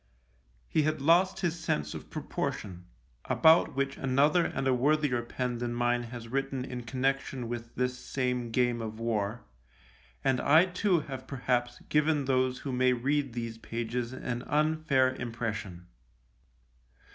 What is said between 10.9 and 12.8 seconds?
have perhaps given those who